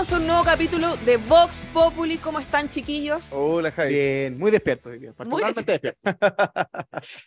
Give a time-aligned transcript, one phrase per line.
[0.00, 2.16] Bienvenidos a un nuevo capítulo de Vox Populi.
[2.16, 3.32] ¿Cómo están, chiquillos?
[3.34, 3.92] Hola, Javi.
[3.92, 4.88] Bien, muy despierto.
[4.88, 5.24] despierto.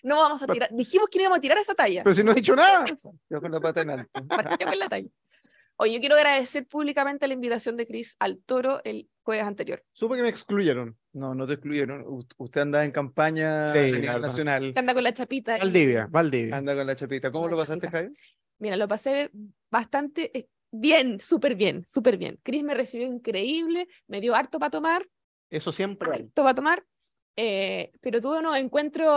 [0.01, 0.69] No vamos a tirar.
[0.73, 2.01] Dijimos que no íbamos a tirar esa talla.
[2.03, 2.83] Pero si no he dicho nada.
[3.29, 4.09] Yo con la pata en alto.
[4.27, 5.07] Partió con la talla.
[5.75, 9.83] Oye, yo quiero agradecer públicamente la invitación de Chris al toro el jueves anterior.
[9.93, 10.97] Supe que me excluyeron.
[11.11, 12.01] No, no te excluyeron.
[12.07, 14.73] U- Usted anda en campaña Sí, nacional.
[14.75, 15.59] Anda con la chapita.
[15.59, 16.57] Valdivia, Valdivia.
[16.57, 17.31] Anda con la chapita.
[17.31, 17.87] ¿Cómo La lo pasaste.
[17.91, 18.09] Javi?
[18.57, 19.29] Mira, lo pasé
[19.69, 22.39] bastante eh, bien, súper bien, súper bien.
[22.43, 25.07] Chris me recibió increíble, me dio harto para tomar,
[25.49, 26.83] Eso siempre harto para tomar,
[27.37, 29.07] eh, pero tuve unos encuentros,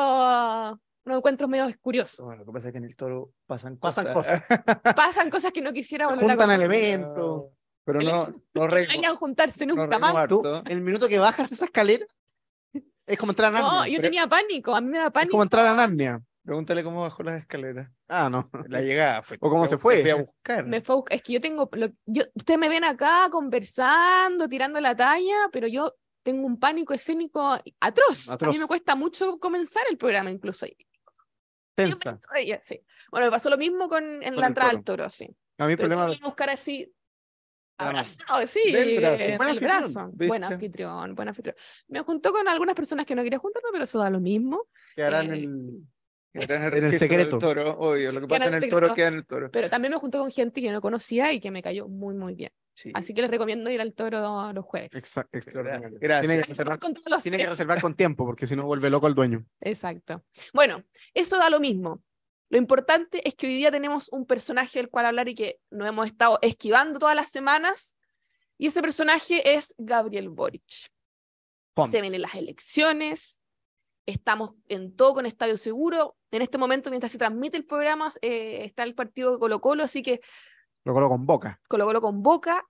[1.05, 2.21] unos encuentros medio curiosos.
[2.25, 4.05] Bueno, lo que pasa es que en el toro pasan cosas.
[4.05, 4.43] Pasan cosas.
[4.97, 6.61] Pasan cosas que no quisiera volver a Juntan contar.
[6.61, 7.45] elementos.
[7.85, 10.29] Pero El- no, no re- a juntarse no nunca más.
[10.29, 12.05] Tú, el minuto que bajas esa escalera,
[13.07, 13.93] es como entrar a No, Narnia.
[13.93, 15.31] yo pero- tenía pánico, a mí me da Es pánico.
[15.31, 16.21] como entrar a Narnia.
[16.47, 17.91] Pregúntale cómo bajó las escaleras.
[18.09, 18.49] Ah, no.
[18.69, 19.37] La llegada fue.
[19.41, 20.01] O cómo se fue.
[20.01, 20.65] fui a buscar.
[20.65, 24.49] Me fue a buscar- es que yo tengo, lo- yo, ustedes me ven acá conversando,
[24.49, 28.29] tirando la talla, pero yo tengo un pánico escénico atroz.
[28.31, 30.67] A mí me cuesta mucho comenzar el programa incluso.
[30.67, 30.73] Yo
[31.77, 32.19] me Tensa.
[32.33, 32.81] reía, sí.
[33.11, 34.79] Bueno, me pasó lo mismo con, en Con la entrada toro.
[34.79, 35.29] al toro, sí.
[35.59, 36.15] A mí el Pero problema.
[36.17, 36.91] que buscar así,
[37.79, 39.25] abrazado, sí, Del brazo.
[39.25, 40.13] eh, Buen del anfitrión.
[40.17, 41.57] Buen anfitrión, buen anfitrión.
[41.89, 44.69] Me juntó con algunas personas que no quería juntarme, pero eso da lo mismo.
[44.95, 45.83] Quedará en eh, el.
[46.41, 47.39] En el del secreto.
[47.39, 48.13] toro, obvio.
[48.13, 48.95] Lo que pasa en el el toro secreto.
[48.95, 49.51] queda en el toro.
[49.51, 52.35] Pero también me juntó con gente que no conocía y que me cayó muy, muy
[52.35, 52.51] bien.
[52.75, 52.91] Sí.
[52.95, 54.93] Así que les recomiendo ir al toro los jueves.
[54.93, 55.97] Exa- extraordinario.
[56.01, 56.27] Gracias.
[56.29, 58.91] Tiene que reservar, Con todos los tiene que reservar con tiempo, porque si no vuelve
[58.91, 59.47] loco el dueño.
[59.61, 60.23] Exacto.
[60.53, 60.85] Bueno,
[61.15, 62.03] eso da lo mismo.
[62.51, 65.89] Lo importante es que hoy día tenemos un personaje del cual hablar y que nos
[65.89, 67.97] hemos estado esquivando todas las semanas.
[68.59, 70.63] Y ese personaje es Gabriel Boric.
[71.75, 71.91] Juan.
[71.91, 73.41] Se vienen las elecciones.
[74.07, 76.17] Estamos en todo con Estadio Seguro.
[76.37, 79.85] En este momento, mientras se transmite el programa, eh, está el partido de Colo Colo,
[79.85, 80.21] así que
[80.85, 81.59] Lo colo con boca.
[81.67, 82.63] Colo Colo con Boca,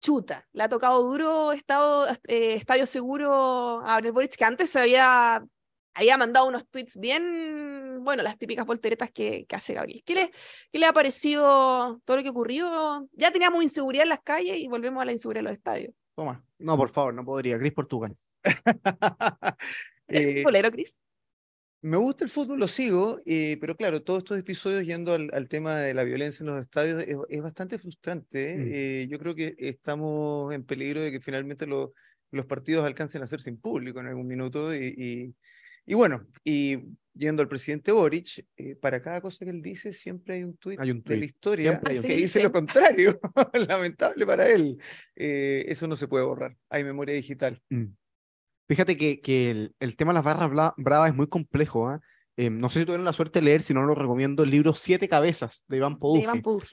[0.00, 0.46] chuta.
[0.52, 5.46] Le ha tocado duro estado, eh, Estadio Seguro a Gabriel Boric, que antes se había,
[5.94, 10.02] había mandado unos tweets bien, bueno, las típicas volteretas que, que hace Gabriel.
[10.04, 10.30] ¿Qué le,
[10.72, 13.08] ¿Qué le ha parecido todo lo que ocurrió?
[13.12, 15.94] Ya teníamos inseguridad en las calles y volvemos a la inseguridad en los estadios.
[16.16, 16.44] Toma.
[16.58, 17.56] No, por favor, no podría.
[17.56, 18.16] Cris Portugal.
[18.42, 18.54] ¿Eres
[20.08, 21.00] Eh, futbolero, Cris?
[21.86, 25.46] Me gusta el fútbol, lo sigo, eh, pero claro, todos estos episodios yendo al, al
[25.48, 28.50] tema de la violencia en los estadios es, es bastante frustrante.
[28.54, 28.56] ¿eh?
[28.56, 28.68] Mm.
[28.72, 31.94] Eh, yo creo que estamos en peligro de que finalmente lo-
[32.32, 34.74] los partidos alcancen a ser sin público en algún minuto.
[34.74, 35.34] Y, y,
[35.86, 36.78] y bueno, y
[37.14, 40.78] yendo al presidente Boric, eh, para cada cosa que él dice siempre hay un tuit
[40.80, 43.16] de la historia que dice lo contrario.
[43.68, 44.76] Lamentable para él.
[45.14, 46.56] Eh, eso no se puede borrar.
[46.68, 47.62] Hay memoria digital.
[47.70, 47.84] Mm.
[48.68, 51.88] Fíjate que, que el, el tema de las barras bla- bravas es muy complejo.
[51.88, 52.00] ¿ah?
[52.38, 54.74] Eh, no sé si tuvieron la suerte de leer, si no lo recomiendo, el libro
[54.74, 56.26] Siete Cabezas de Iván Poduje,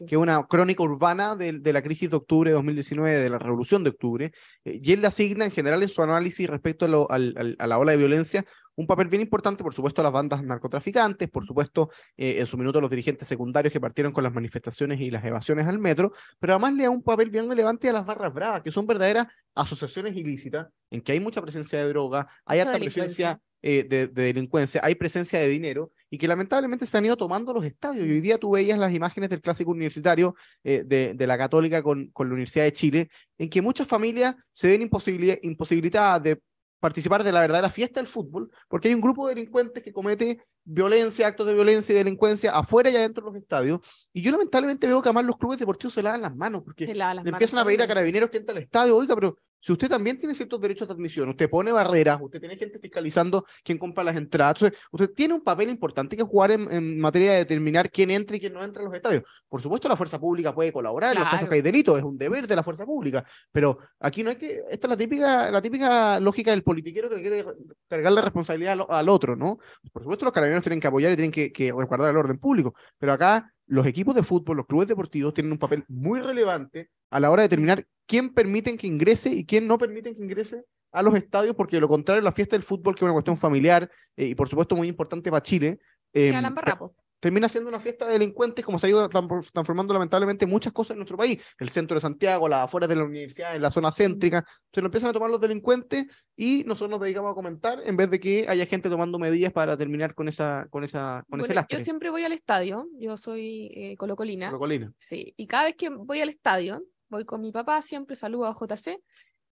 [0.05, 3.39] que es una crónica urbana de, de la crisis de octubre de 2019, de la
[3.39, 4.31] revolución de octubre,
[4.65, 7.55] eh, y él le asigna en general en su análisis respecto a, lo- al- al-
[7.59, 8.43] a la ola de violencia
[8.75, 12.57] un papel bien importante, por supuesto, a las bandas narcotraficantes, por supuesto, eh, en su
[12.57, 16.53] minuto los dirigentes secundarios que partieron con las manifestaciones y las evasiones al metro, pero
[16.53, 20.15] además le da un papel bien relevante a las barras bravas, que son verdaderas asociaciones
[20.15, 24.81] ilícitas, en que hay mucha presencia de droga, hay alta presencia eh, de, de delincuencia,
[24.83, 28.05] hay presencia de dinero, y que lamentablemente se han ido tomando los estadios.
[28.05, 31.81] Y hoy día tú veías las imágenes del clásico universitario eh, de, de la Católica
[31.81, 36.41] con, con la Universidad de Chile, en que muchas familias se ven imposibilidad- imposibilitadas de
[36.83, 40.43] participar de la verdadera fiesta del fútbol, porque hay un grupo de delincuentes que comete
[40.65, 43.79] violencia, actos de violencia y delincuencia afuera y adentro de los estadios.
[44.13, 47.15] Y yo lamentablemente veo que además los clubes deportivos se lavan las manos, porque las
[47.15, 49.87] le manos empiezan a pedir a carabineros que entre al estadio, oiga, pero si usted
[49.87, 54.03] también tiene ciertos derechos de admisión, usted pone barreras, usted tiene gente fiscalizando quién compra
[54.03, 57.89] las entradas, entonces usted tiene un papel importante que jugar en, en materia de determinar
[57.89, 59.23] quién entra y quién no entra a los estadios.
[59.47, 62.17] Por supuesto, la fuerza pública puede colaborar en los casos que hay delitos, es un
[62.17, 65.61] deber de la fuerza pública, pero aquí no hay que, esta es la típica, la
[65.61, 67.45] típica lógica del politiquero que quiere
[67.87, 69.59] cargar la responsabilidad al, al otro, ¿no?
[69.93, 72.75] Por supuesto, los carabineros tienen que apoyar y tienen que, que resguardar el orden público,
[72.97, 77.19] pero acá los equipos de fútbol, los clubes deportivos tienen un papel muy relevante a
[77.19, 81.01] la hora de determinar quién permiten que ingrese y quién no permiten que ingrese a
[81.01, 83.89] los estadios, porque de lo contrario, la fiesta del fútbol, que es una cuestión familiar
[84.15, 85.79] eh, y por supuesto muy importante para Chile,
[86.13, 86.95] Se Barrapo.
[87.23, 90.91] Termina siendo una fiesta de delincuentes, como se ha ido tran- transformando lamentablemente muchas cosas
[90.91, 91.41] en nuestro país.
[91.57, 94.87] El centro de Santiago, las afueras de la universidad, en la zona céntrica, se lo
[94.87, 96.05] empiezan a tomar los delincuentes
[96.35, 99.77] y nosotros nos dedicamos a comentar en vez de que haya gente tomando medidas para
[99.77, 101.77] terminar con esa, con esa, con ese lastre.
[101.77, 104.47] yo siempre voy al estadio, yo soy eh, colocolina.
[104.47, 104.91] Colocolina.
[104.97, 108.51] Sí, y cada vez que voy al estadio, voy con mi papá, siempre saludo a
[108.53, 108.99] JC,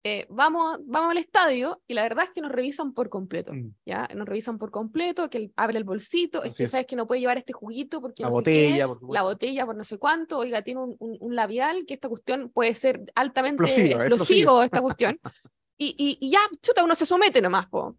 [0.04, 3.74] eh, vamos, vamos al estadio y la verdad es que nos revisan por completo, Mm.
[3.86, 4.08] ¿ya?
[4.16, 6.70] Nos revisan por completo, que él abre el bolsito, es que es.
[6.72, 9.22] sabes que no puede llevar este juguito porque La no sé qué, botella, por la
[9.22, 12.74] botella por no sé cuánto, oiga, tiene un, un- un labial, que esta cuestión puede
[12.74, 15.18] ser altamente Explosiva, explosivo, esta cuestión.
[15.78, 17.96] Y, y, y ya, chuta, uno se somete nomás, po.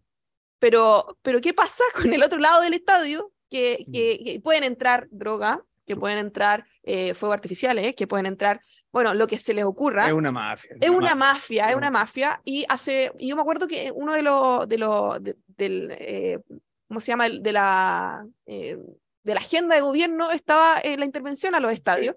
[0.58, 3.30] Pero, pero ¿qué pasa con el otro lado del estadio?
[3.50, 8.62] Que, que- que pueden entrar droga, que pueden entrar eh, fuegos artificiales, que pueden entrar,
[8.94, 10.06] bueno, lo que se les ocurra.
[10.06, 10.76] Es una mafia.
[10.80, 12.40] Es una mafia, es Una mafia.
[12.44, 16.38] Y hace, y yo me acuerdo que uno de los, de los, de- del, eh,
[16.86, 17.28] ¿cómo se llama?
[17.28, 18.78] De la, eh,
[19.24, 22.14] de la agenda de gobierno estaba en la intervención a los estadios.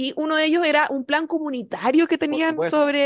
[0.00, 3.00] Y uno de ellos era un plan comunitario que tenían sobre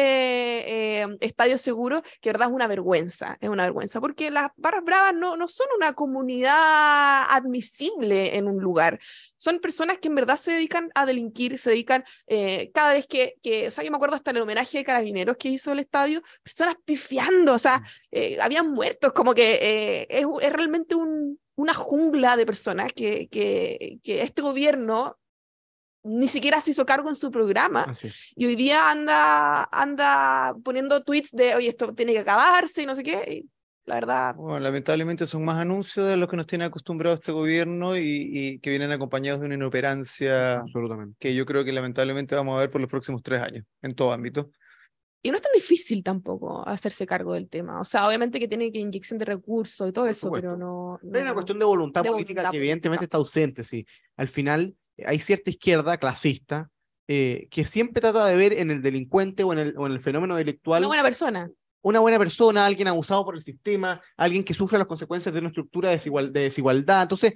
[1.00, 4.84] eh, estadios seguros, que de verdad es una vergüenza, es una vergüenza, porque las barras
[4.84, 9.00] bravas no, no son una comunidad admisible en un lugar,
[9.38, 13.36] son personas que en verdad se dedican a delinquir, se dedican eh, cada vez que,
[13.42, 16.22] que, o sea, yo me acuerdo hasta el homenaje de carabineros que hizo el estadio,
[16.42, 21.72] personas pifiando, o sea, eh, habían muertos, como que eh, es, es realmente un, una
[21.72, 25.16] jungla de personas que, que, que este gobierno
[26.04, 27.82] ni siquiera se hizo cargo en su programa.
[27.82, 28.32] Así es.
[28.36, 32.94] Y hoy día anda, anda poniendo tweets de, oye, esto tiene que acabarse y no
[32.94, 33.24] sé qué.
[33.32, 33.48] y
[33.84, 37.96] la verdad, Bueno, lamentablemente son más anuncios de los que nos tiene acostumbrado este gobierno
[37.96, 38.02] y,
[38.32, 41.16] y que vienen acompañados de una inoperancia Absolutamente.
[41.18, 44.12] que yo creo que lamentablemente vamos a ver por los próximos tres años, en todo
[44.12, 44.50] ámbito.
[45.20, 47.80] y no es tan difícil tampoco hacerse cargo del tema.
[47.80, 50.98] O sea, obviamente que tiene que inyección de recursos y todo eso, pero no.
[51.02, 53.04] Pero hay una no- cuestión de voluntad de política voluntad que evidentemente política.
[53.04, 53.84] está ausente, sí.
[54.16, 54.76] Al final
[55.06, 56.68] hay cierta izquierda clasista
[57.08, 60.00] eh, que siempre trata de ver en el delincuente o en el, o en el
[60.00, 61.50] fenómeno delictual Una buena persona.
[61.82, 65.48] una buena persona, alguien abusado por el sistema, alguien que sufre las consecuencias de una
[65.48, 67.02] estructura de, desigual- de desigualdad.
[67.02, 67.32] Entonces,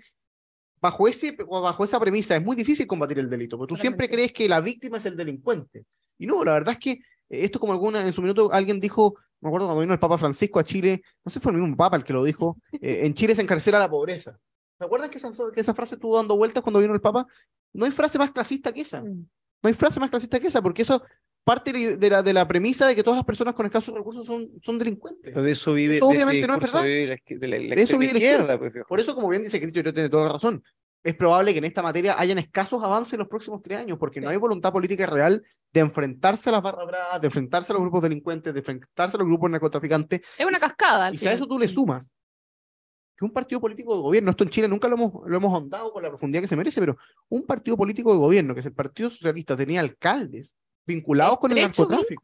[0.81, 4.33] bajo, ese, bajo esa premisa es muy difícil combatir el delito, porque tú siempre crees
[4.33, 5.85] que la víctima es el delincuente.
[6.19, 6.99] Y no, la verdad es que eh,
[7.29, 10.59] esto como alguna, en su minuto alguien dijo, me acuerdo cuando vino el Papa Francisco
[10.61, 13.15] a Chile, no sé si fue el mismo Papa el que lo dijo, eh, en
[13.15, 14.39] Chile se encarcela la pobreza.
[14.79, 17.27] ¿Se acuerdan que esa, que esa frase estuvo dando vueltas cuando vino el Papa?
[17.73, 19.01] No hay frase más clasista que esa.
[19.03, 19.27] Mm.
[19.63, 21.03] No hay frase más clasista que esa, porque eso
[21.45, 24.49] parte de la, de la premisa de que todas las personas con escasos recursos son,
[24.63, 25.23] son delincuentes.
[25.25, 26.89] Pero de eso vive, Eso de ese obviamente no es discurso verdad.
[26.95, 28.55] vive la, izquier- de la, la De eso extrema vive la izquierda.
[28.55, 28.73] izquierda.
[28.73, 28.85] pues.
[28.89, 30.63] Por eso, como bien dice Cristo, yo tiene toda la razón.
[31.05, 34.21] Es probable que en esta materia hayan escasos avances en los próximos tres años, porque
[34.21, 35.41] no hay voluntad política real
[35.73, 39.19] de enfrentarse a las barras bravas, de enfrentarse a los grupos delincuentes, de enfrentarse a
[39.19, 40.23] los grupos narcotraficantes.
[40.37, 41.13] Es una cascada.
[41.15, 41.71] Y si a eso tú le Mm.
[41.71, 42.13] sumas
[43.17, 45.93] que un partido político de gobierno, esto en Chile nunca lo hemos, lo hemos ahondado
[45.93, 46.97] con la profundidad que se merece, pero
[47.29, 50.55] un partido político de gobierno, que es el Partido Socialista, tenía alcaldes
[50.87, 51.59] vinculados con el
[51.89, 52.23] narcotráfico.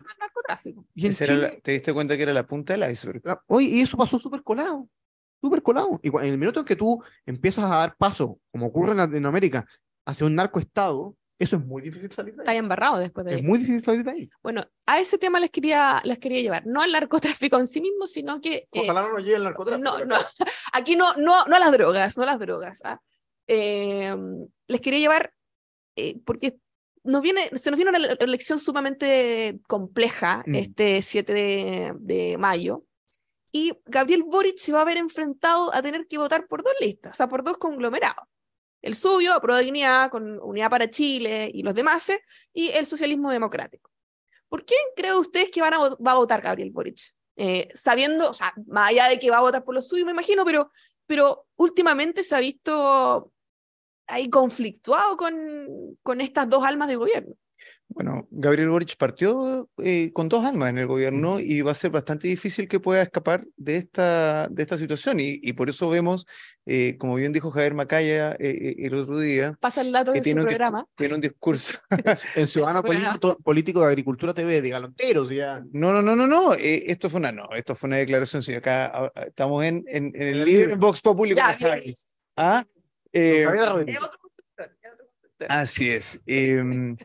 [0.95, 3.23] Y en la- Chile- te diste cuenta que era la punta del iceberg.
[3.27, 4.89] Ah, Oye, y eso pasó súper colado,
[5.41, 5.99] súper colado.
[6.03, 9.67] Y en el minuto en que tú empiezas a dar paso, como ocurre en Latinoamérica,
[10.07, 12.61] hacia un narcoestado, eso es muy difícil salir de Está ahí ahí.
[12.61, 14.31] embarrado después de Es muy difícil salir de ahí.
[14.43, 16.67] Bueno, a ese tema les quería, les quería llevar.
[16.67, 18.69] No al narcotráfico en sí mismo, sino que.
[18.73, 19.99] eh, Ojalá no nos llegue el narcotráfico.
[19.99, 20.17] no, no,
[20.73, 22.81] aquí no, no, no a las drogas, no a las drogas.
[22.85, 23.01] ¿ah?
[23.47, 24.15] Eh,
[24.69, 25.33] les quería llevar,
[25.97, 26.57] eh, porque
[27.05, 30.55] nos viene, se nos viene una ele- elección sumamente compleja Mm.
[30.55, 32.85] este 7 de, de mayo.
[33.55, 37.13] Y Gabriel Boric se va a ver enfrentado a tener que votar por dos listas,
[37.13, 38.25] o sea, por dos conglomerados.
[38.83, 42.21] El suyo, de Dignidad, con Unidad para Chile y los demás, eh,
[42.53, 43.91] y el socialismo democrático.
[44.49, 47.15] ¿Por quién cree ustedes que va a votar Gabriel Boric?
[47.37, 50.13] Eh, sabiendo, o sea, más allá de que va a votar por lo suyo, me
[50.13, 50.71] imagino, pero,
[51.07, 53.33] pero últimamente se ha visto
[54.07, 57.35] ahí conflictuado con, con estas dos almas de gobierno.
[57.95, 61.91] Bueno, Gabriel Boric partió eh, con dos almas en el gobierno y va a ser
[61.91, 65.21] bastante difícil que pueda escapar de esta, de esta situación.
[65.21, 66.27] Y, y por eso vemos,
[66.67, 70.23] eh, como bien dijo Javier Macaya eh, eh, el otro día, Pasa el dato que
[70.25, 70.87] su un, dis- programa.
[70.97, 71.79] tiene un discurso.
[72.37, 75.63] En Ciudadano Eso era- Político, Político de Agricultura TV, de Galonteros, ya.
[75.73, 76.55] No, no, no, no, no.
[76.55, 78.43] eh, esto fue una, no, esto fue una declaración.
[78.43, 81.35] Sí, acá estamos en, en, en el líder en Vox Populi.
[81.35, 81.81] con Ya, bien.
[82.37, 82.65] Ah,
[83.13, 83.47] eh.
[85.49, 86.21] Así es.
[86.27, 86.97] em,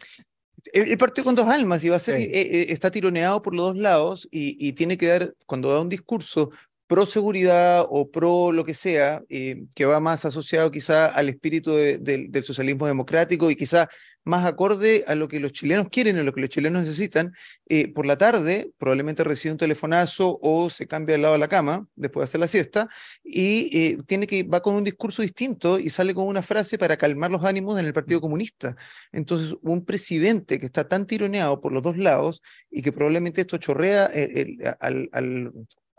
[0.74, 2.24] el, el partido con dos almas y va a ser, Sí.
[2.24, 5.82] eh, eh, está tironeado por los dos lados y, y tiene que dar, cuando da
[5.82, 6.52] un discurso
[6.88, 11.72] pro seguridad o pro lo que sea, eh, que va más asociado quizá al espíritu
[11.74, 13.90] de- del- del socialismo democrático y quizá
[14.28, 17.34] más acorde a lo que los chilenos quieren, a lo que los chilenos necesitan,
[17.70, 21.48] eh, por la tarde probablemente recibe un telefonazo o se cambia al lado de la
[21.48, 22.88] cama después de hacer la siesta
[23.24, 26.98] y eh, tiene que va con un discurso distinto y sale con una frase para
[26.98, 28.76] calmar los ánimos en el Partido Comunista.
[29.12, 33.58] Entonces, un presidente que está tan tironeado por los dos lados y que probablemente esto
[33.58, 35.10] chorrea el- al-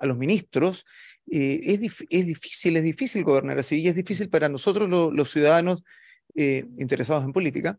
[0.01, 0.85] a los ministros,
[1.31, 5.31] eh, es, es difícil, es difícil gobernar así y es difícil para nosotros lo- los
[5.31, 5.83] ciudadanos
[6.35, 7.79] eh, interesados en política.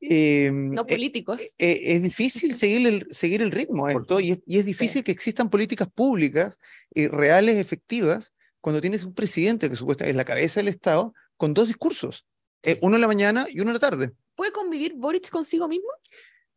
[0.00, 1.40] eh, no eh, políticos.
[1.58, 5.04] eh, es difícil seguir el, seguir el ritmo a esto y es, y es difícil
[5.04, 6.58] que existan políticas públicas
[6.94, 11.54] eh, reales, efectivas, cuando tienes un presidente que supuestamente es la cabeza del Estado con
[11.54, 12.26] dos discursos,
[12.62, 14.12] eh, uno en la mañana y uno en la tarde.
[14.34, 15.88] ¿Puede convivir Boric consigo mismo?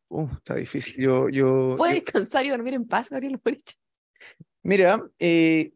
[0.08, 0.96] Uh, está difícil.
[0.98, 3.74] Yo, yo, ¿Puede yo- descansar y dormir en paz, Gabriel Boric?
[4.64, 5.72] mira, eh,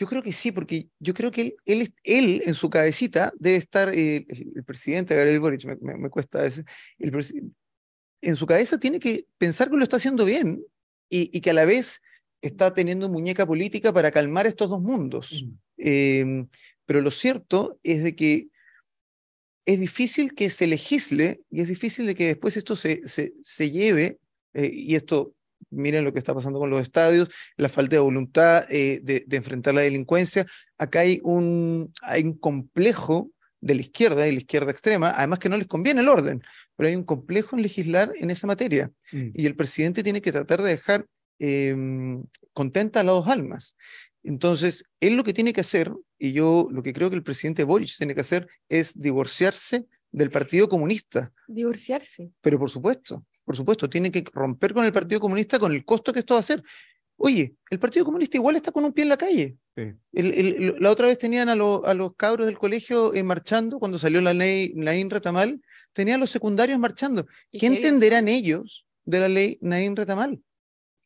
[0.00, 3.58] yo creo que sí, porque yo creo que él, él, él en su cabecita debe
[3.58, 6.64] estar, eh, el, el presidente Gabriel Boric, me, me- me cuesta ese,
[6.98, 7.12] el
[8.22, 10.62] en su cabeza tiene que pensar que lo está haciendo bien
[11.10, 12.00] y, y que a la vez
[12.42, 15.44] está teniendo muñeca política para calmar estos dos mundos.
[15.76, 16.46] Eh,
[16.86, 18.48] pero lo cierto es de que
[19.66, 23.70] es difícil que se legisle y es difícil de que después esto se, se, se
[23.70, 24.18] lleve,
[24.54, 25.34] eh, y esto,
[25.70, 29.36] miren lo que está pasando con los estadios, la falta de voluntad eh, de, de
[29.36, 30.46] enfrentar la delincuencia.
[30.78, 35.50] Acá hay un, hay un complejo de la izquierda y la izquierda extrema, además que
[35.50, 36.42] no les conviene el orden,
[36.76, 39.30] pero hay un complejo en legislar en esa materia Mm.
[39.34, 41.04] y el presidente tiene que tratar de dejar
[41.40, 41.74] eh,
[42.52, 43.76] contenta a las dos almas.
[44.22, 47.64] Entonces, él lo que tiene que hacer, y yo lo que creo que el presidente
[47.64, 51.32] Boric tiene que hacer, es divorciarse del Partido Comunista.
[51.48, 52.30] Divorciarse.
[52.40, 56.12] Pero por supuesto, por supuesto, tiene que romper con el Partido Comunista con el costo
[56.12, 56.62] que esto va a hacer.
[57.16, 59.56] Oye, el Partido Comunista igual está con un pie en la calle.
[59.76, 59.82] Sí.
[60.12, 63.78] El- el- la otra vez tenían a, lo- a los cabros del colegio eh, marchando
[63.78, 65.60] cuando salió la ley Naín Retamal,
[65.92, 67.26] tenían a los secundarios marchando.
[67.52, 70.40] ¿Qué entenderán ellos de la ley Naín Retamal?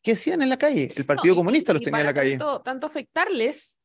[0.01, 0.93] ¿Qué hacían en la calle?
[0.95, 2.37] El Partido No, y- Comunista y- los y tenía en la calle.
[2.37, 3.79] Tanto, tanto afectarles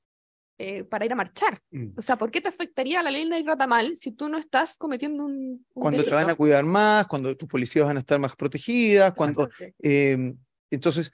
[0.62, 1.58] eh, para ir a marchar.
[1.70, 1.92] Mm.
[1.96, 5.24] O sea, ¿por qué te afectaría la ley de Ratamal si tú no estás cometiendo
[5.24, 8.36] un, un Cuando te van a cuidar más, cuando tus policías van a estar más
[8.36, 9.48] protegidas, cuando...
[9.82, 10.34] Eh,
[10.70, 11.12] entonces,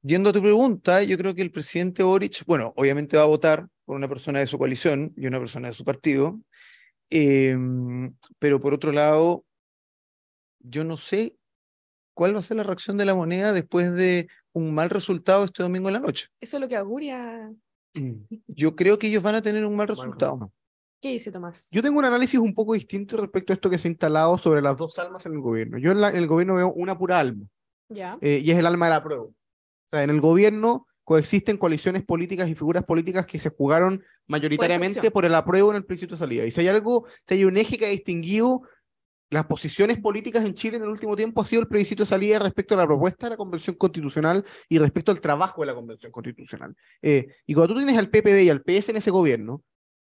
[0.00, 3.68] yendo a tu pregunta, yo creo que el presidente Boric, bueno, obviamente va a votar
[3.84, 6.40] por una persona de su coalición y una persona de su partido,
[7.10, 7.54] eh,
[8.38, 9.44] pero por otro lado,
[10.60, 11.36] yo no sé
[12.14, 15.62] cuál va a ser la reacción de la moneda después de un mal resultado este
[15.62, 16.28] domingo en la noche.
[16.40, 17.52] Eso es lo que auguria.
[17.94, 18.12] Mm.
[18.48, 20.52] Yo creo que ellos van a tener un mal resultado.
[21.00, 21.68] ¿Qué dice Tomás?
[21.70, 24.60] Yo tengo un análisis un poco distinto respecto a esto que se ha instalado sobre
[24.62, 25.78] las dos almas en el gobierno.
[25.78, 27.44] Yo en, la- en el gobierno veo una pura alma,
[27.88, 28.18] Ya.
[28.20, 29.22] eh, y es el alma de la prueba.
[29.24, 29.34] O
[29.90, 35.12] sea, en el gobierno coexisten coaliciones políticas y figuras políticas que se jugaron mayoritariamente opción.
[35.12, 36.44] por el apruebo en el principio de salida.
[36.44, 38.62] Y si hay algo, si hay un eje que ha distinguido
[39.30, 42.38] las posiciones políticas en Chile en el último tiempo ha sido el plebiscito de salida
[42.38, 46.10] respecto a la propuesta de la Convención Constitucional y respecto al trabajo de la Convención
[46.12, 46.74] Constitucional.
[47.02, 49.62] Eh, y cuando tú tienes al PPD y al PS en ese gobierno,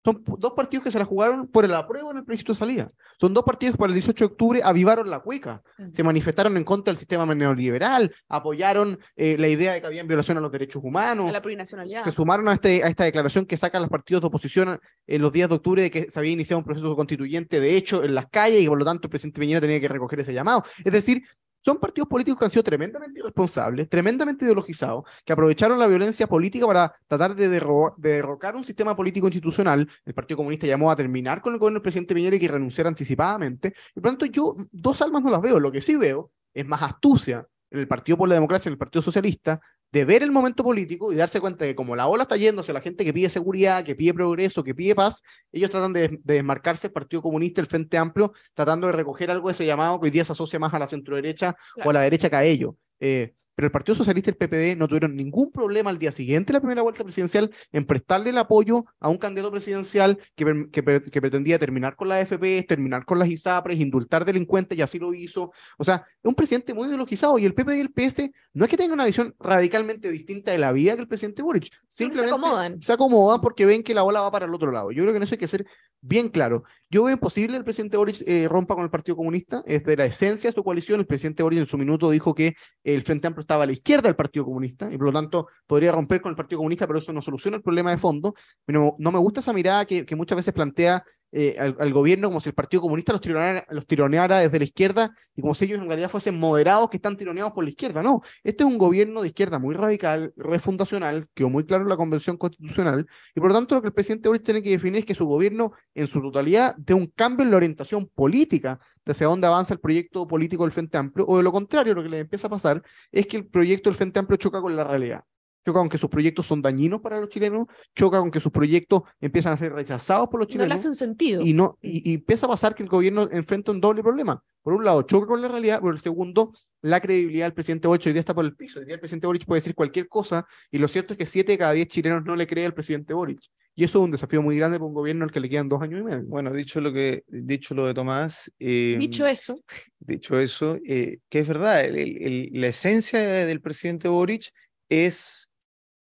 [0.04, 2.88] son dos partidos que se la jugaron por el apruebo en el plebiscito de salida.
[3.20, 6.64] Son dos partidos que para el 18 de octubre avivaron la cueca, se manifestaron en
[6.64, 10.82] contra del sistema neoliberal, apoyaron eh, la idea de que había violación a los derechos
[10.82, 12.04] humanos, A la plurinacionalidad.
[12.04, 15.32] se sumaron a, este, a esta declaración que sacan los partidos de oposición en los
[15.32, 18.28] días de octubre de que se había iniciado un proceso constituyente de hecho en las
[18.28, 20.62] calles y por lo tanto el presidente Piñera tenía que recoger ese llamado.
[20.84, 21.22] Es decir,
[21.60, 26.66] son partidos políticos que han sido tremendamente irresponsables, tremendamente ideologizados, que aprovecharon la violencia política
[26.66, 29.88] para tratar de, derro- de derrocar un sistema político institucional.
[30.04, 32.88] El Partido Comunista llamó a terminar con el gobierno del presidente Piñera y que renunciara
[32.88, 33.74] anticipadamente.
[33.94, 35.60] Y por lo tanto, yo dos almas no las veo.
[35.60, 38.78] Lo que sí veo es más astucia en el Partido por la Democracia, en el
[38.78, 39.60] Partido Socialista,
[39.92, 42.72] de ver el momento político y darse cuenta de que como la ola está yéndose,
[42.72, 46.34] la gente que pide seguridad, que pide progreso, que pide paz, ellos tratan de, de
[46.34, 50.04] desmarcarse el Partido Comunista, el Frente Amplio, tratando de recoger algo de ese llamado que
[50.06, 51.90] hoy día se asocia más a la centro-derecha o Claro.
[51.90, 52.74] a la derecha que a ellos.
[53.00, 56.52] Eh, pero el Partido Socialista y el PPD no tuvieron ningún problema al día siguiente
[56.52, 60.82] de la primera vuelta presidencial en prestarle el apoyo a un candidato presidencial que, que,
[60.82, 65.12] que pretendía terminar con la AFP, terminar con las ISAPRES, indultar delincuentes y así lo
[65.14, 65.52] hizo.
[65.78, 68.70] O sea, es un presidente muy ideologizado y el PPD y el PS no es
[68.70, 71.70] que tengan una visión radicalmente distinta de la vida que el presidente Boric.
[71.70, 72.82] Que se Simplemente acomodan.
[72.82, 74.90] se acomodan porque ven que la ola va para el otro lado.
[74.90, 75.66] Yo creo que en eso hay que ser
[76.00, 76.64] bien claro.
[76.88, 80.06] Yo veo imposible el presidente Boric eh, rompa con el Partido Comunista, es de la
[80.06, 80.98] esencia de su coalición.
[81.00, 82.54] El presidente Boric en su minuto dijo que
[82.84, 85.92] el Frente Amplio estaba a la izquierda del Partido Comunista y por lo tanto podría
[85.92, 88.34] romper con el Partido Comunista, pero eso no soluciona el problema de fondo.
[88.66, 92.40] No, no me gusta esa mirada que, que muchas veces plantea eh, al, gobierno como
[92.40, 95.78] si el Partido Comunista los tironeara, los tironeara desde la izquierda y como si ellos
[95.78, 98.02] en realidad fuesen moderados que están tironeados por la izquierda.
[98.02, 101.96] No, este es un gobierno de izquierda muy radical, refundacional, quedó muy claro en la
[101.96, 105.04] Convención Constitucional y por lo tanto lo que el presidente Boric tiene que definir es
[105.06, 109.26] que su gobierno en su totalidad dé un cambio en la orientación política de hacia
[109.26, 112.18] dónde avanza el proyecto político del Frente Amplio, o de lo contrario, lo que le
[112.20, 115.24] empieza a pasar es que el proyecto del Frente Amplio choca con la realidad.
[115.64, 119.02] Choca con que sus proyectos son dañinos para los chilenos, choca con que sus proyectos
[119.20, 120.74] empiezan a ser rechazados por los No le chilenos.
[120.76, 121.42] hacen sentido.
[121.42, 124.42] Y, no, y, y empieza a pasar que el gobierno enfrenta un doble problema.
[124.62, 126.52] Por un lado, choca con la realidad, por el segundo,
[126.82, 128.78] la credibilidad del presidente Boric hoy día está por el piso.
[128.80, 131.52] Hoy día el presidente Boric puede decir cualquier cosa, y lo cierto es que siete
[131.52, 133.40] de cada diez chilenos no le creen al presidente Boric.
[133.76, 135.80] Y eso es un desafío muy grande para un gobierno al que le quedan dos
[135.80, 136.24] años y medio.
[136.24, 138.52] Bueno, dicho lo, que, dicho lo de Tomás.
[138.58, 139.62] eh, Dicho eso,
[140.00, 144.50] dicho eso, eh, que es verdad, el- el- el- la esencia del presidente Boric
[144.88, 145.49] es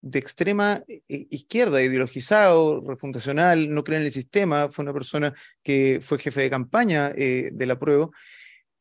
[0.10, 5.34] de extrema eh, izquierda, ideologizado, refundacional, no cree en el sistema, fue una persona
[5.64, 8.12] que fue jefe de campaña eh, del apruebo.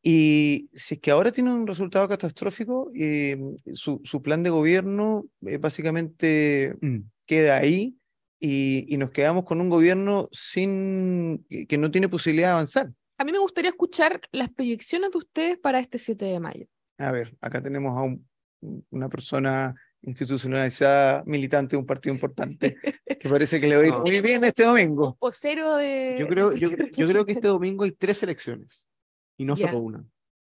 [0.03, 3.37] Y si es que ahora tiene un resultado catastrófico, eh,
[3.73, 6.99] su, su plan de gobierno eh, básicamente Mm.
[7.25, 7.95] queda ahí
[8.39, 12.91] y, y nos quedamos con un gobierno sin, que que no tiene posibilidad de avanzar.
[13.17, 16.67] a mí me gustaría escuchar las proyecciones de ustedes para este 7 de mayo.
[16.99, 18.27] A ver, acá tenemos a un-
[18.91, 22.77] una persona institucionalizada, militante de un partido importante,
[23.19, 25.15] que parece que le va a ir muy bien este domingo.
[25.19, 26.17] O cero de...
[26.19, 28.87] Yo creo, yo, yo creo que este domingo hay tres elecciones
[29.37, 29.67] y no Ya.
[29.67, 30.05] solo una.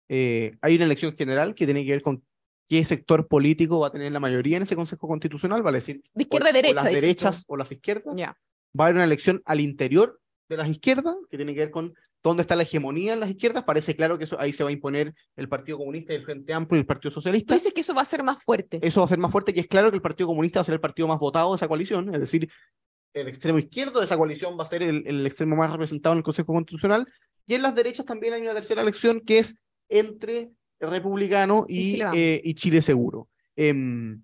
[0.09, 2.23] Eh, hay una elección general que tiene que ver con
[2.69, 6.23] qué sector político va a tener la mayoría en ese Consejo Constitucional, vale decir, De
[6.23, 6.73] o- izquierda a o derecha.
[6.75, 7.01] las dices tú.
[7.01, 8.15] derechas o las izquierdas.
[8.17, 8.37] Ya.
[8.79, 10.19] Va a haber una elección al interior
[10.49, 13.63] de las izquierdas, que tiene que ver con dónde está la hegemonía en las izquierdas.
[13.65, 16.53] Parece claro que eso, ahí se va a imponer el Partido Comunista, y el Frente
[16.53, 17.53] Amplio y el Partido Socialista.
[17.53, 18.79] dices que eso va a ser más fuerte.
[18.81, 20.65] Eso va a ser más fuerte, y es claro que el Partido Comunista va a
[20.65, 22.49] ser el partido más votado de esa coalición, es decir,
[23.13, 26.17] el extremo izquierdo de esa coalición va a ser el, el extremo más representado en
[26.19, 27.05] el Consejo Constitucional,
[27.45, 29.55] y en las derechas también hay una tercera elección que es
[29.89, 30.49] entre
[30.79, 32.17] el republicano Y y, Chile Vamos.
[32.19, 33.27] eh, y Chile Seguro.
[33.55, 34.23] Em,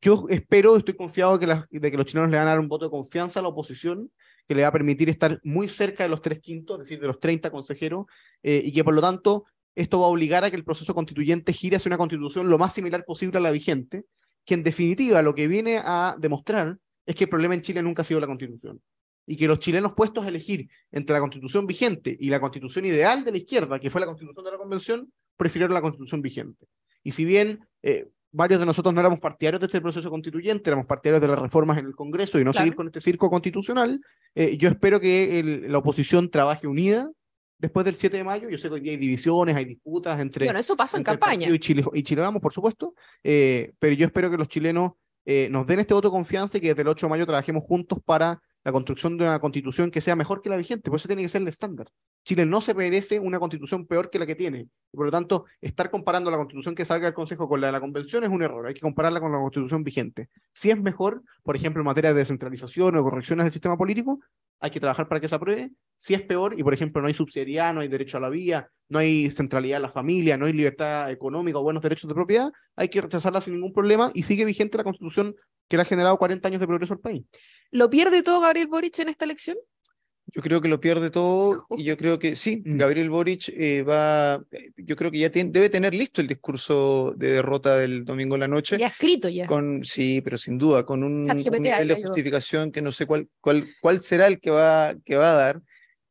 [0.00, 2.68] yo espero, estoy confiado que, las- de que los chilenos le van a dar un
[2.68, 4.10] voto de confianza a la oposición,
[4.48, 7.06] que le va a permitir estar muy cerca de los tres quintos, es decir, de
[7.06, 8.06] los 30 consejeros,
[8.42, 9.44] eh, y que por lo tanto
[9.74, 12.74] esto va a obligar a que el proceso constituyente gire hacia una constitución lo más
[12.74, 14.04] similar posible a la vigente,
[14.44, 18.02] que en definitiva lo que viene a demostrar es que el problema en Chile nunca
[18.02, 18.80] ha sido la constitución.
[19.24, 23.24] Y que los chilenos puestos a elegir entre la constitución vigente y la constitución ideal
[23.24, 26.66] de la izquierda, que fue la constitución de la convención, prefirieron la constitución vigente.
[27.04, 30.86] Y si bien eh, varios de nosotros no éramos partidarios de este proceso constituyente, éramos
[30.86, 32.64] partidarios de las reformas en el Congreso y no Claro.
[32.64, 34.00] seguir con este circo constitucional,
[34.34, 37.10] eh, yo espero que el- la oposición trabaje unida
[37.58, 38.48] después del 7 de mayo.
[38.48, 41.48] Yo sé que hoy día hay divisiones, hay disputas entre, Bueno, eso pasa en campaña.
[41.48, 44.92] Y Chile, y Chile Vamos, por supuesto, eh, pero yo espero que los chilenos
[45.24, 47.62] eh, nos den este voto de confianza y que desde el 8 de mayo trabajemos
[47.64, 51.08] juntos para la construcción de una constitución que sea mejor que la vigente, por eso
[51.08, 51.88] tiene que ser el estándar.
[52.24, 55.46] Chile no se merece una constitución peor que la que tiene, y por lo tanto,
[55.60, 58.42] estar comparando la constitución que salga del Consejo con la de la convención es un
[58.42, 60.28] error, hay que compararla con la constitución vigente.
[60.52, 64.20] Si es mejor, por ejemplo, en materia de descentralización o correcciones del sistema político,
[64.62, 65.72] hay que trabajar para que se apruebe.
[65.96, 68.68] Si es peor, y por ejemplo no hay subsidiariedad, no hay derecho a la vía,
[68.88, 72.50] no hay centralidad en la familia, no hay libertad económica o buenos derechos de propiedad,
[72.76, 75.34] hay que rechazarla sin ningún problema y sigue vigente la constitución
[75.68, 77.24] que le ha generado 40 años de progreso al país.
[77.72, 79.56] ¿Lo pierde todo Gabriel Boric en esta elección?
[80.34, 82.78] Yo creo que lo pierde todo y yo creo que sí, Mm.
[82.78, 87.12] Gabriel Boric eh, va, eh, yo creo que ya tiene- debe tener listo el discurso
[87.16, 88.78] de derrota del domingo en la noche.
[88.78, 89.46] Ya escrito ya.
[89.46, 93.04] Con, sí, pero sin duda, con un, un nivel ahí de justificación que no sé
[93.06, 95.62] cuál, cuál, cuál será el que va, que va a dar.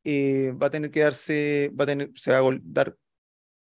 [0.03, 2.95] eh, va a tener que darse, va a tener, se va a dar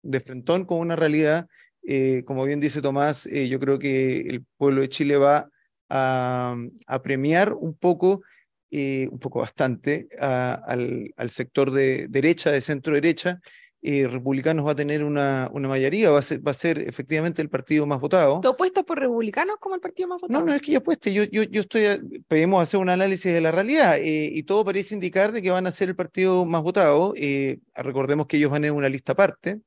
[0.03, 1.49] de frentón con una realidad.
[1.89, 5.49] eh, como bien dice Tomás, eh, yo creo que el pueblo de Chile va
[5.89, 6.57] a,
[6.87, 8.23] a premiar un poco,
[8.70, 13.40] eh, un poco bastante, a- al, al sector de derecha, de centro derecha.
[13.83, 17.40] Eh, Republicanos va a tener una, una mayoría, va a, ser, va a ser efectivamente
[17.40, 18.40] el partido más votado.
[18.40, 20.40] ¿Tú apuestas por republicanos como el partido más votado?
[20.40, 23.33] No, no es que yo apueste, yo, yo, yo estoy, a- pedimos hacer un análisis
[23.33, 26.44] de la realidad eh, y todo parece indicar de que van a ser el partido
[26.44, 27.14] más votado.
[27.74, 29.61] recordemos que ellos van en una lista aparte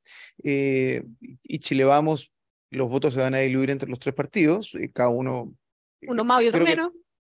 [0.44, 2.34] y Chile Vamos,
[2.72, 5.54] los votos se van a diluir entre los tres partidos, cada uno,
[6.02, 6.92] Uno más y otro menos.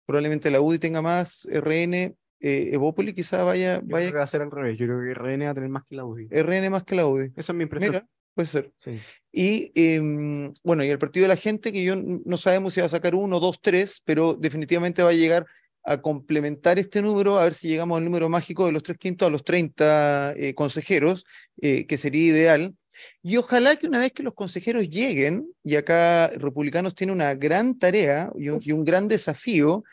[0.07, 1.95] Probablemente la UDI tenga más, RN,
[2.41, 5.01] eh, Evópoli quizá vaya, Yo creo vaya que va a ser al revés, yo creo
[5.01, 6.29] que RN va a tener más que la UDI.
[6.31, 7.33] RN más que la UDI.
[7.37, 7.93] Esa es mi impresión.
[7.95, 8.73] Mira, puede ser.
[8.79, 9.01] Sí.
[9.33, 12.87] Y em, bueno, y el partido de la gente, que yo no sabemos si va
[12.87, 15.47] a sacar uno, dos, tres, pero definitivamente va a llegar
[15.85, 19.27] a complementar este número, a ver si llegamos al número mágico de los tres quintos
[19.27, 21.25] a los 30 eh, consejeros,
[21.61, 22.75] eh, que sería ideal.
[23.23, 27.79] Y ojalá que una vez que los consejeros lleguen, y acá Republicanos tiene una gran
[27.79, 29.85] tarea y un, y un gran desafío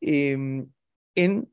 [0.00, 0.66] em,
[1.14, 1.50] en...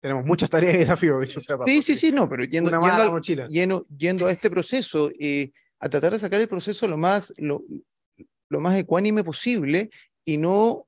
[0.00, 1.40] Tenemos muchas tareas y desafíos, de hecho.
[1.40, 5.50] sea, Sí, sí, sí, no, pero yendo, yendo al- yendo, yendo a este proceso, eh,
[5.80, 7.64] a tratar de sacar el proceso lo más, lo,
[8.50, 9.88] lo más ecuánime posible
[10.24, 10.86] y no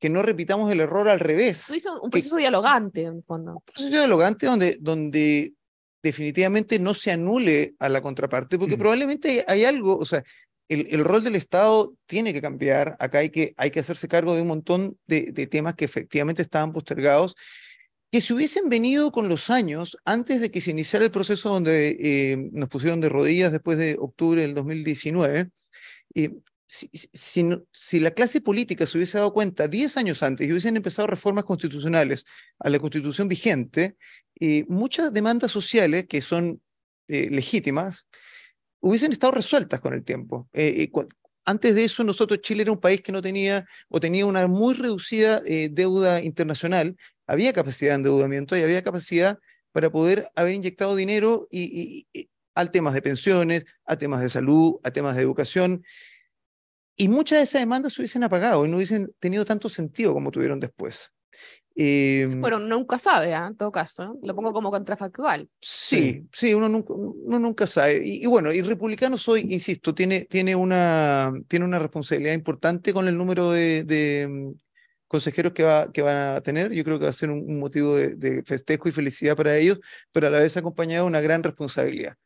[0.00, 1.64] que no repitamos el error al revés.
[1.66, 3.52] Tú dices un que- proceso dialogante en el fondo.
[3.54, 5.54] Un proceso dialogante donde, donde
[6.02, 10.22] definitivamente no se anule a la contraparte, porque probablemente hay algo, o sea,
[10.68, 14.34] el, el rol del Estado tiene que cambiar, acá hay que, hay que hacerse cargo
[14.34, 17.34] de un montón de, de temas que efectivamente estaban postergados,
[18.10, 21.96] que si hubiesen venido con los años, antes de que se iniciara el proceso donde
[22.00, 25.50] eh, nos pusieron de rodillas después de octubre del 2019,
[26.14, 26.30] eh,
[26.68, 30.76] si, si, si, la clase política se hubiese dado cuenta 10 años antes y hubiesen
[30.76, 32.26] empezado reformas constitucionales
[32.58, 33.96] a la constitución vigente,
[34.38, 36.60] eh, muchas demandas sociales que son
[37.08, 38.06] eh, legítimas
[38.80, 40.48] hubiesen estado resueltas con el tiempo.
[40.52, 40.90] Eh,
[41.46, 44.74] antes de eso, nosotros, Chile era un país que no tenía o tenía una muy
[44.74, 49.38] reducida deuda internacional, había capacidad de endeudamiento y había capacidad
[49.72, 54.80] para poder haber inyectado dinero y, y, a temas de pensiones, a temas de salud,
[54.82, 55.84] a temas de educación.
[57.00, 60.32] Y muchas de esas demandas se hubiesen apagado y no hubiesen tenido tanto sentido como
[60.32, 61.12] tuvieron después.
[61.76, 63.36] Eh, bueno, nunca sabe, ¿eh?
[63.36, 64.18] en todo caso.
[64.24, 65.48] Lo pongo como contrafactual.
[65.60, 68.02] Sí, sí, uno, nunca, uno nunca sabe.
[68.04, 73.16] Y, bueno, y Republicanos hoy, insisto, tiene, tiene, una, tiene una responsabilidad importante con el
[73.16, 74.58] número de, de mm,
[75.06, 76.72] consejeros que, va, que van a tener.
[76.72, 79.56] Yo creo que va a ser un, un motivo de, de, festejo y felicidad para
[79.56, 79.78] ellos,
[80.10, 82.16] pero a la vez acompañado de una gran responsabilidad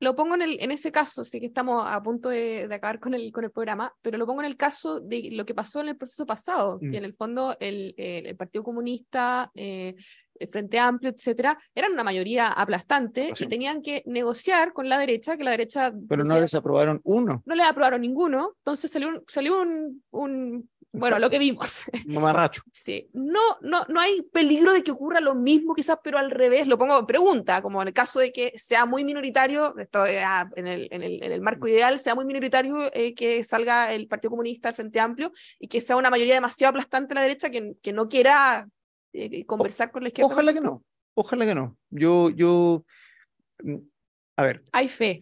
[0.00, 3.14] lo pongo en, el, en ese caso, sí que estamos a punto de, acabar con
[3.14, 5.88] el, con el programa, pero lo pongo en el caso de lo que pasó en
[5.88, 6.94] el proceso pasado, que mm.
[6.94, 9.94] en el fondo el, el, Partido Comunista, eh,
[10.38, 15.36] el Frente Amplio, etcétera, eran una mayoría aplastante y tenían que negociar con la derecha,
[15.36, 15.92] que la derecha...
[16.08, 17.42] Pero no les aprobaron uno.
[17.46, 21.82] No les aprobaron ninguno, entonces salió un, salió un, un bueno, lo que vimos.
[22.06, 22.62] Mamarracho.
[22.72, 23.10] Sí.
[23.12, 26.68] No, no, no hay peligro de que ocurra lo mismo, quizás, pero al revés.
[26.68, 30.48] Lo pongo en pregunta, como en el caso de que sea muy minoritario, esto, ah,
[30.54, 34.06] en, el, en, el, en, el, marco ideal, sea muy minoritario eh, que salga el
[34.06, 37.50] Partido Comunista, el Frente Amplio, y que sea una mayoría demasiado aplastante a la derecha
[37.50, 38.68] que, que no quiera
[39.12, 40.32] eh, conversar con la izquierda.
[40.32, 40.84] Ojalá que no.
[41.14, 41.76] Ojalá que no.
[41.90, 42.84] Yo, yo.
[43.62, 43.78] Mm,
[44.36, 44.64] a ver.
[44.72, 45.18] Hay fe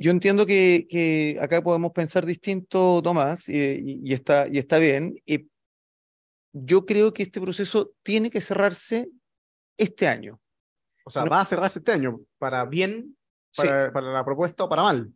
[0.00, 5.14] yo entiendo que, que, acá podemos pensar distinto, Tomás, y, y, está, y está bien.
[5.26, 5.48] Y
[6.52, 9.08] yo creo que este proceso tiene que cerrarse
[9.76, 10.40] este año.
[11.04, 13.16] O sea, va a cerrarse este año, para bien,
[13.56, 15.12] para, para la propuesta o para mal.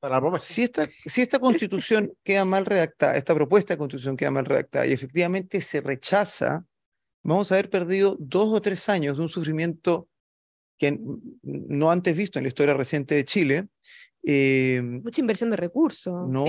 [0.00, 4.30] Para la Si esta, si esta constitución queda mal redactada, esta propuesta de constitución queda
[4.30, 6.64] mal redactada y efectivamente se rechaza,
[7.22, 10.08] vamos a haber perdido dos o tres años de un sufrimiento
[10.78, 10.98] que
[11.42, 13.68] no antes visto en la historia reciente de Chile.
[14.22, 16.28] Eh, Mucha inversión de recursos.
[16.28, 16.46] No,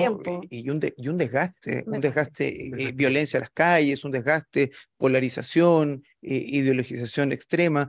[0.50, 6.04] Y, un y un desgaste, un desgaste, eh, violencia a las calles, un desgaste, polarización,
[6.22, 7.88] eh, ideologización extrema.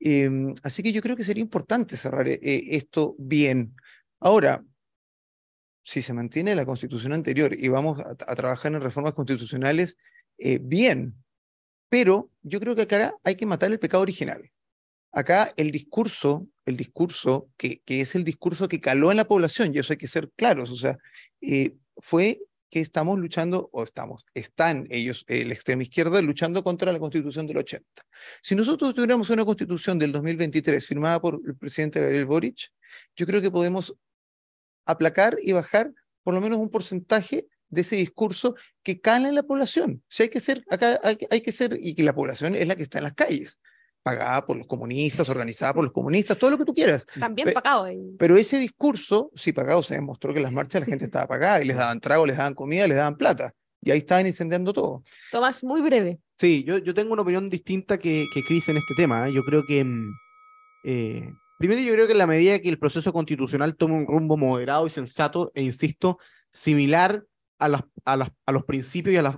[0.00, 3.74] Em, así que yo creo que sería importante cerrar esto bien.
[4.20, 4.64] Ahora,
[5.84, 9.96] si se mantiene la constitución anterior y vamos a, a trabajar en reformas constitucionales,
[10.60, 11.14] bien,
[11.88, 14.50] pero yo creo que acá hay que matar el pecado original.
[15.12, 19.72] Acá el discurso, el discurso que, que, es el discurso que caló en la población,
[19.74, 20.98] y eso hay que ser claros, o sea,
[21.42, 26.90] eh, fue que estamos luchando, o estamos, están ellos, eh, la extrema izquierda, luchando contra
[26.90, 27.84] la constitución del 80.
[28.40, 32.70] Si nosotros tuviéramos una constitución del 2023 firmada por el presidente Gabriel Boric,
[33.14, 33.94] yo creo que podemos
[34.86, 39.42] aplacar y bajar por lo menos un porcentaje de ese discurso que cala en la
[39.42, 40.02] población.
[40.08, 42.74] Si hay que ser, acá hay, hay que ser, y que la población es la
[42.74, 43.58] que está en las calles
[44.02, 47.06] pagada por los comunistas, organizada por los comunistas, todo lo que tú quieras.
[47.18, 47.86] También pagado.
[48.18, 51.62] Pero ese discurso, sí, pagado, se demostró que en las marchas la gente estaba pagada
[51.62, 53.52] y les daban trago, les daban comida, les daban plata.
[53.80, 55.02] Y ahí estaban incendiando todo.
[55.30, 56.20] Tomás, muy breve.
[56.38, 59.28] Sí, yo, yo tengo una opinión distinta que, que Cris en este tema.
[59.28, 59.32] ¿eh?
[59.32, 59.84] Yo creo que...
[59.84, 60.12] Mm,
[60.84, 64.36] eh, primero, yo creo que en la medida que el proceso constitucional tome un rumbo
[64.36, 66.18] moderado y sensato, e insisto,
[66.50, 67.24] similar
[67.58, 69.36] a, las, a, las, a los principios y a las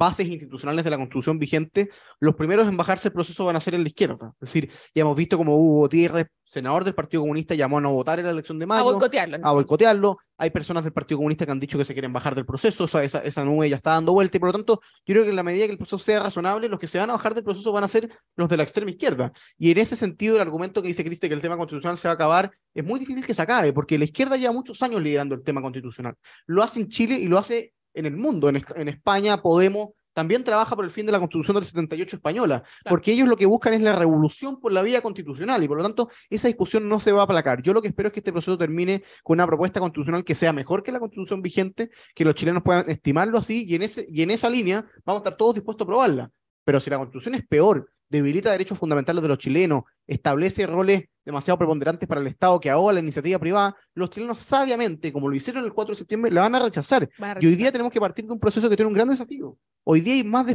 [0.00, 3.74] bases institucionales de la constitución vigente, los primeros en bajarse el proceso van a ser
[3.74, 4.32] en la izquierda.
[4.40, 7.92] Es decir, ya hemos visto como Hugo Gutiérrez, senador del Partido Comunista, llamó a no
[7.92, 8.80] votar en la elección de mayo.
[8.80, 9.38] A boicotearlo.
[9.42, 10.16] A boicotearlo.
[10.38, 12.88] Hay personas del Partido Comunista que han dicho que se quieren bajar del proceso, o
[12.88, 15.30] sea, esa, esa nube ya está dando vuelta, y por lo tanto, yo creo que
[15.30, 17.44] en la medida que el proceso sea razonable, los que se van a bajar del
[17.44, 19.32] proceso van a ser los de la extrema izquierda.
[19.58, 22.12] Y en ese sentido, el argumento que dice Cristi que el tema constitucional se va
[22.12, 25.34] a acabar, es muy difícil que se acabe, porque la izquierda lleva muchos años liderando
[25.34, 26.14] el tema constitucional.
[26.46, 28.48] Lo hace en Chile y lo hace en el mundo.
[28.48, 32.62] En, en España, Podemos también trabaja por el fin de la Constitución del 78 española,
[32.88, 35.82] porque ellos lo que buscan es la revolución por la vía constitucional y por lo
[35.82, 37.62] tanto esa discusión no se va a aplacar.
[37.62, 40.52] Yo lo que espero es que este proceso termine con una propuesta constitucional que sea
[40.52, 44.22] mejor que la Constitución vigente, que los chilenos puedan estimarlo así y en, ese, y
[44.22, 46.30] en esa línea vamos a estar todos dispuestos a aprobarla.
[46.64, 51.56] Pero si la Constitución es peor, debilita derechos fundamentales de los chilenos, establece roles demasiado
[51.56, 55.64] preponderantes para el Estado que ahoga la iniciativa privada, los chilenos sabiamente, como lo hicieron
[55.64, 57.08] el 4 de septiembre, la van a rechazar.
[57.38, 59.56] Y hoy día tenemos que partir de un proceso que tiene un gran desafío.
[59.84, 60.46] Hoy día hay más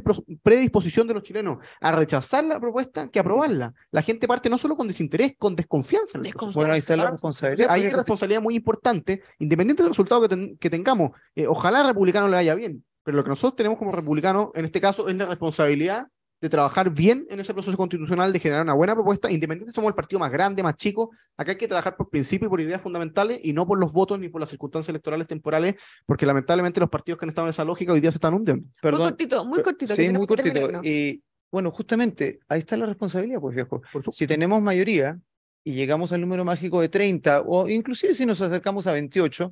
[0.44, 3.74] predisposición de los chilenos a rechazar la propuesta que a aprobarla.
[3.92, 6.20] La gente parte no solo con desinterés, con desconfianza.
[6.54, 7.70] Bueno, ahí está la responsabilidad.
[7.72, 10.28] Hay una responsabilidad muy importante, independiente del resultado
[10.60, 11.12] que, tengamos.
[11.36, 14.66] Eh, ojalá al republicano le vaya bien, pero lo que nosotros tenemos como republicanos, en
[14.66, 16.08] este caso, es la responsabilidad
[16.46, 19.96] de trabajar bien en ese proceso constitucional, de generar una buena propuesta, independientemente somos el
[19.96, 23.40] partido más grande, más chico, acá hay que trabajar por principios y por ideas fundamentales
[23.44, 25.74] y no por los votos ni por las circunstancias electorales temporales,
[26.06, 28.68] porque lamentablemente los partidos que han estado en esa lógica hoy día se están hundiendo.
[28.84, 29.96] muy cortito, muy cortito.
[29.96, 30.72] Sí, muy terminar, cortito.
[30.72, 30.82] ¿no?
[30.84, 33.82] Y bueno, justamente ahí está la responsabilidad, pues viejo.
[33.92, 35.20] Por su- Si tenemos mayoría
[35.64, 39.52] y llegamos al número mágico de 30, o inclusive si nos acercamos a 28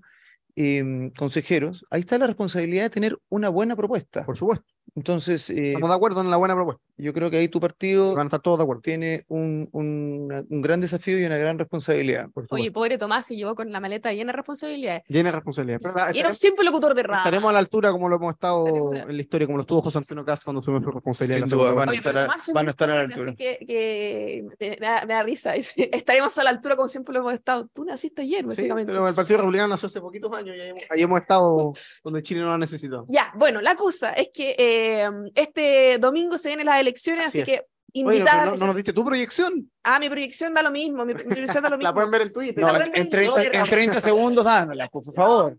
[0.56, 4.24] em, consejeros, ahí está la responsabilidad de tener una buena propuesta.
[4.26, 4.66] Por supuesto.
[4.96, 6.84] Entonces, eh, Estamos de acuerdo en la buena propuesta.
[6.98, 8.82] Yo creo que ahí tu partido Van a estar todos de acuerdo.
[8.82, 12.30] tiene un, un- un gran desafío y una gran responsabilidad.
[12.32, 15.04] Por Oye, pobre Tomás se llevó con la maleta llena de responsabilidades.
[15.08, 15.80] Llena de responsabilidad.
[15.82, 17.18] Pero la- Y era un estaremos, simple locutor de radio.
[17.18, 19.82] estaremos a la altura como lo hemos estado Estaremos en la historia, como lo estuvo
[19.82, 21.40] José Antonio Caz cuando asumió su responsabilidad.
[21.48, 23.32] la duda, van Oye, estar a- van a estar a la altura.
[23.32, 25.54] Así que, que me, me da, me da risa.
[25.78, 27.68] Estaremos a la altura como siempre lo hemos estado.
[27.74, 28.92] Tú naciste ayer, Sí, básicamente.
[28.92, 32.22] pero el Partido Republicano nació hace poquitos años y ahí hemos, ahí hemos estado donde
[32.24, 33.06] Chile no lo ha necesitado.
[33.10, 37.52] Ya, bueno, la cosa es que eh, este domingo se vienen las elecciones, Así así,
[37.52, 37.60] es.
[37.60, 37.66] que
[38.06, 39.70] Oye, invitar pero no, no nos diste tu proyección.
[39.84, 41.90] a mi proyección da lo mismo, mi, mi proyección da lo mismo.
[41.90, 42.60] La pueden ver en Twitter.
[42.64, 45.58] No, en, realmente en 30, no, en pero- 30 segundos dámela, por favor.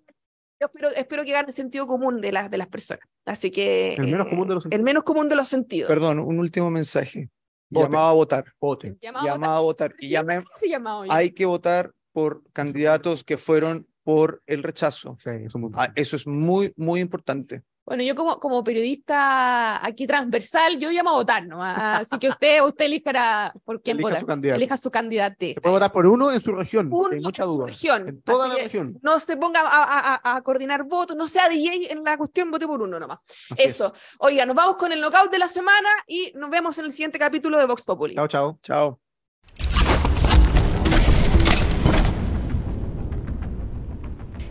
[0.60, 3.04] Yo espero, espero que gane el sentido común de las, de las personas.
[3.26, 3.94] Así que.
[3.94, 4.84] El menos eh, común de los El sentidos.
[4.84, 5.88] menos común de los sentidos.
[5.88, 7.28] Perdón, un último mensaje.
[7.70, 7.90] Voten.
[7.92, 8.44] Llamado a votar.
[8.60, 8.98] Voten.
[9.00, 9.90] Llamado a Llamado a votar.
[9.90, 10.04] votar.
[10.04, 11.08] Y llame- ¿Cómo se llama hoy?
[11.10, 15.16] hay que votar por candidatos que fueron por el rechazo.
[15.22, 17.62] Sí, eso es muy Ah, Eso es muy, muy importante.
[17.86, 21.62] Bueno, yo como, como periodista aquí transversal, yo llamo a votar, ¿no?
[21.62, 24.20] Así que usted, usted elijará por quién Elija votar.
[24.20, 24.56] su candidato.
[24.56, 25.46] Elija su candidato.
[25.46, 26.88] Se puede votar por uno en su región.
[26.90, 27.66] Uno mucha en su duda.
[27.66, 28.08] región.
[28.08, 28.98] En toda Así la región.
[29.02, 32.80] No se ponga a, a- coordinar votos, no sea DJ en la cuestión, vote por
[32.80, 33.18] uno nomás.
[33.50, 33.74] Así es.
[33.74, 33.92] Eso.
[34.18, 37.18] Oiga, nos vamos con el knockout de la semana y nos vemos en el siguiente
[37.18, 38.14] capítulo de Vox Populi.
[38.14, 38.58] Chao, chao.
[38.62, 39.00] Chao.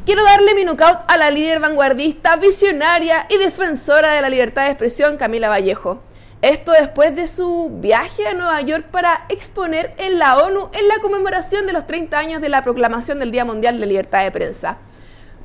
[0.05, 4.71] Quiero darle mi knockout a la líder vanguardista, visionaria y defensora de la libertad de
[4.71, 6.01] expresión, Camila Vallejo.
[6.41, 10.99] Esto después de su viaje a Nueva York para exponer en la ONU en la
[11.01, 14.77] conmemoración de los 30 años de la proclamación del Día Mundial de Libertad de Prensa.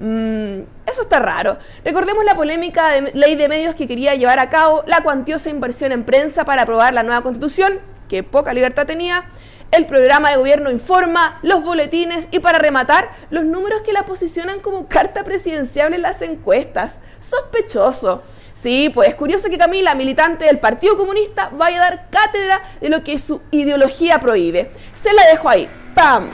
[0.01, 1.59] Mm, eso está raro.
[1.85, 5.93] Recordemos la polémica de ley de medios que quería llevar a cabo, la cuantiosa inversión
[5.93, 9.27] en prensa para aprobar la nueva constitución, que poca libertad tenía,
[9.71, 14.61] el programa de gobierno informa, los boletines y para rematar, los números que la posicionan
[14.61, 16.99] como carta presidencial en las encuestas.
[17.21, 18.23] Sospechoso.
[18.55, 22.89] Sí, pues es curioso que Camila, militante del Partido Comunista, vaya a dar cátedra de
[22.89, 24.71] lo que su ideología prohíbe.
[24.95, 25.69] Se la dejo ahí.
[25.95, 26.29] ¡Pam!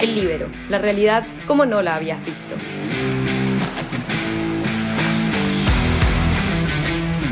[0.00, 2.56] El libero, la realidad como no la habías visto.